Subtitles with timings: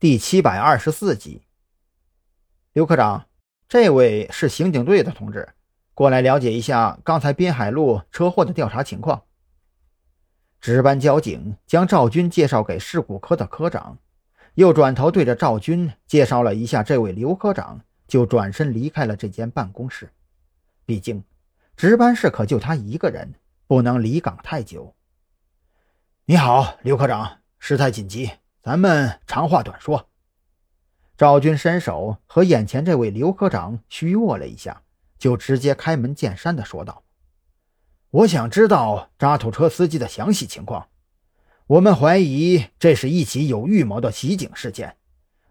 [0.00, 1.42] 第七百二十四集。
[2.72, 3.26] 刘科长，
[3.68, 5.48] 这位是刑警队的同志，
[5.92, 9.24] 过来了解一下刚才滨海路车祸的调查情况。
[10.60, 13.98] 值班交警将赵军介绍给事故科的科长，
[14.54, 20.12] 又转头对着赵军介绍了一下这位刘科长，就转身离开了这间办公室。
[20.86, 21.24] 毕竟，
[21.76, 23.34] 值班室可就他一个人，
[23.66, 24.94] 不能离岗太久。
[26.26, 28.30] 你好，刘科长，事态紧急。
[28.60, 30.08] 咱们长话短说。
[31.16, 34.82] 赵军伸手和眼前这位刘科长虚握了一下，
[35.18, 37.02] 就直接开门见山的说道
[38.10, 40.88] ：“我想知道渣土车司机的详细情况。
[41.66, 44.96] 我们怀疑这是一起有预谋的袭警事件，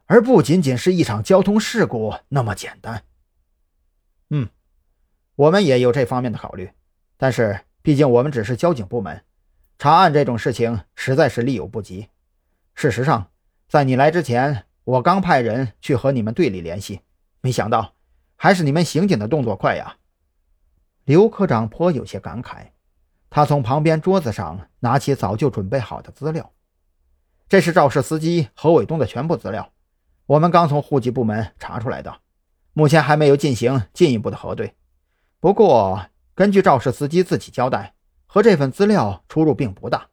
[0.06, 3.04] 而不仅仅是一场交通事故那么简单。”
[4.32, 4.50] 嗯，
[5.36, 6.72] 我们也有这方面的考虑，
[7.18, 9.24] 但是毕竟我们只是交警部门，
[9.78, 12.08] 查案这种事情实在是力有不及。
[12.78, 13.32] 事实上，
[13.68, 17.02] 在你来之前，我刚派人去和你们队里联系，
[17.42, 17.96] 没想到
[18.36, 19.98] 还是你们刑警的动作快呀。
[21.04, 22.68] 刘科长颇有些感慨，
[23.32, 26.54] 他从旁边桌子上拿起早就准备好的资料，
[27.50, 29.72] 这是肇事司机何伟东的全部资料，
[30.28, 32.20] 我们刚从户籍部门查出来的，
[32.74, 34.76] 目前还没有进行进一步的核对。
[35.40, 36.06] 不过，
[36.36, 37.96] 根据肇事司机自己交代，
[38.28, 40.08] 和这份资料出入并不大。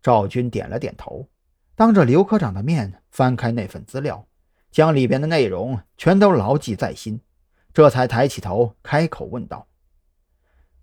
[0.00, 1.28] 赵军点了点头。
[1.74, 4.26] 当着刘科长的面翻开那份资料，
[4.70, 7.20] 将里边的内容全都牢记在心，
[7.72, 9.66] 这才抬起头开口问道：“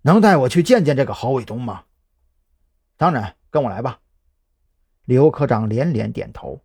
[0.02, 1.84] 能带我去见见这个郝伟东吗
[2.98, 4.00] ？”“当然，跟我来吧。”
[5.06, 6.60] 刘科长连连点头。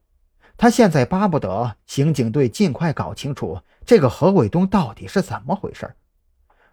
[0.58, 5.94] 他现在巴不得刑警队尽快搞清楚这个何伟东到底是怎么回事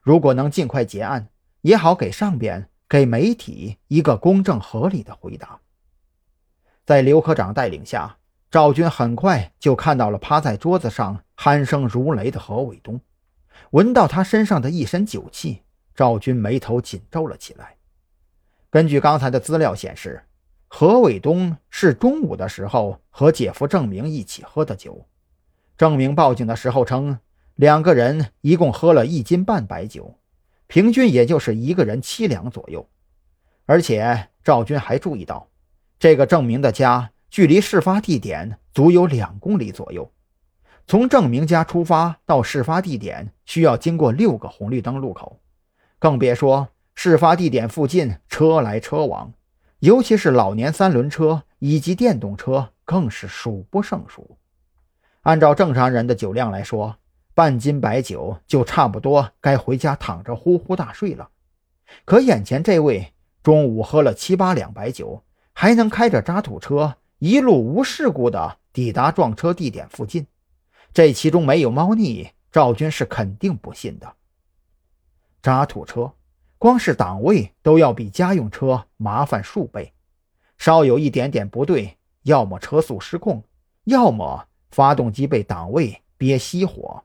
[0.02, 1.28] 如果能尽快结案，
[1.62, 5.60] 也好给上边、给媒体一个公正合理的回答。
[6.84, 8.16] 在刘科长带领下，
[8.50, 13.00] 赵军很快就看到了趴在桌子上鼾声如雷的何伟东。
[13.70, 15.62] 闻到他身上的一身酒气，
[15.94, 17.76] 赵军眉头紧皱了起来。
[18.68, 20.24] 根据刚才的资料显示，
[20.66, 25.06] 何伟东是中午的时候和姐夫郑明一起喝的酒。
[25.78, 27.18] 郑明报警的时候称，
[27.54, 30.18] 两个人一共喝了一斤半白酒，
[30.66, 32.88] 平均也就是一个人七两左右。
[33.66, 35.48] 而且赵军还注意到。
[36.02, 40.10] 这个郑明的家距离事发地点足有两公里左右，
[40.84, 45.38] 从郑明家出发到事发地点需要经过六个红绿灯路口，
[46.00, 49.32] 更别说事发地点附近车来车往，
[49.78, 54.38] 尤其是老年三轮车以及电动车更是数不胜数。
[55.20, 56.96] 按照正常人的酒量来说，
[57.32, 61.28] 半斤白酒就差不多该回家躺着呼呼大睡了，
[62.04, 63.12] 可眼前这位
[63.44, 65.22] 中午喝了七八两白酒。
[65.52, 70.26] 还能开着渣土车一路无事故的抵达撞车地点附近，
[70.92, 74.14] 这其中没有猫腻，赵军是肯定不信的。
[75.40, 76.12] 渣土车
[76.58, 79.92] 光是档位都要比家用车麻烦数倍，
[80.58, 83.44] 稍有一点点不对，要么车速失控，
[83.84, 87.04] 要么发动机被档位憋熄火。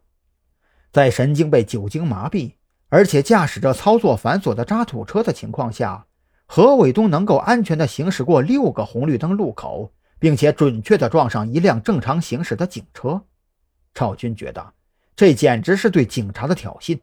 [0.91, 2.53] 在神经被酒精麻痹，
[2.89, 6.05] 而且驾驶着操作繁琐的渣土车的情况下。
[6.49, 13.21] 何伟东能够安全地行驶过六个红绿灯路口，并且准确地撞上一辆正常行驶的警车，
[13.93, 14.73] 赵军觉得
[15.13, 16.97] 这简直是对警察的挑衅。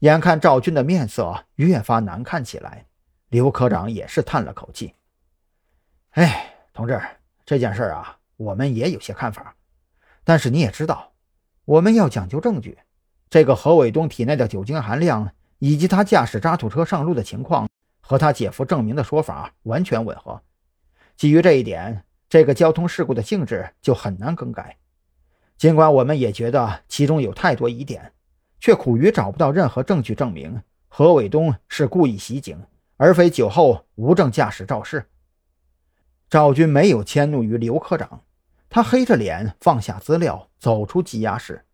[0.00, 2.86] 眼看赵军的面色越发难看起来，
[3.30, 4.94] 刘科长也是叹了口气
[6.12, 7.00] ：“哎，同志，
[7.46, 9.54] 这件事啊，我们也有些看法，
[10.24, 11.12] 但是你也知道，
[11.64, 12.78] 我们要讲究证据。
[13.30, 17.66] 这个何伟东体内的酒精含量，以及他驾驶渣土车上路的情况。”
[18.10, 20.42] 和他姐夫证明的说法完全吻合。
[21.16, 24.76] 基于这一点，这个交通事故的性质就很难更改。
[25.56, 28.12] 尽管我们也觉得其中有太多疑点，
[28.58, 32.60] 却苦于找不到任何证据证明何伟东是故意袭警，
[32.96, 35.06] 而非酒后无证驾驶肇事。
[36.28, 38.24] 赵军没有迁怒于刘科长，
[38.68, 41.64] 他黑着脸放下资料，走出羁押室，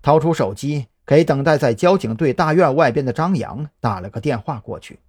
[0.00, 5.00] 掏出手机，给等待在交警队大院外边的张扬打了个电话过去。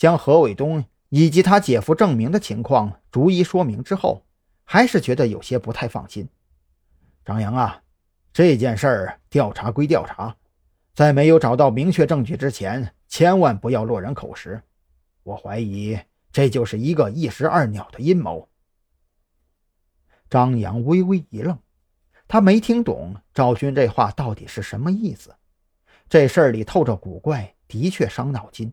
[0.00, 4.24] 将何伟东以及他姐夫郑明的情况逐一说明之后，
[4.64, 6.26] 还是觉得有些不太放心。
[7.22, 7.82] 张扬啊，
[8.32, 10.34] 这件事儿调查归调查，
[10.94, 14.62] 在没有找到明确证据之前，千万不要落人口实。
[15.22, 15.98] 我怀疑
[16.32, 18.48] 这就是一个一石二鸟的阴谋。
[20.30, 21.58] 张扬微微一愣，
[22.26, 25.36] 他没听懂赵军这话到底是什么意思。
[26.08, 28.72] 这事儿里透着古怪，的确伤脑筋。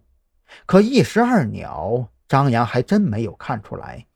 [0.65, 4.06] 可一石二鸟，张扬还真没有看出来。